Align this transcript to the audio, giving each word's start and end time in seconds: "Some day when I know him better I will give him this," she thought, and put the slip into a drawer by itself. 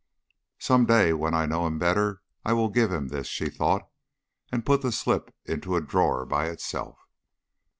"Some 0.57 0.87
day 0.87 1.13
when 1.13 1.35
I 1.35 1.45
know 1.45 1.67
him 1.67 1.77
better 1.77 2.23
I 2.43 2.53
will 2.53 2.69
give 2.69 2.91
him 2.91 3.09
this," 3.09 3.27
she 3.27 3.51
thought, 3.51 3.87
and 4.51 4.65
put 4.65 4.81
the 4.81 4.91
slip 4.91 5.29
into 5.45 5.75
a 5.75 5.81
drawer 5.81 6.25
by 6.25 6.47
itself. 6.47 6.97